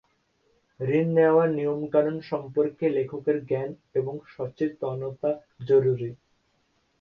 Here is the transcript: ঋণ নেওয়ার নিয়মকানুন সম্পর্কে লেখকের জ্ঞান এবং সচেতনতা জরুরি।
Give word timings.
ঋণ 0.79 1.07
নেওয়ার 1.15 1.49
নিয়মকানুন 1.51 2.17
সম্পর্কে 2.29 2.85
লেখকের 2.89 3.37
জ্ঞান 3.45 3.69
এবং 3.95 4.13
সচেতনতা 4.27 5.31
জরুরি। 5.67 6.09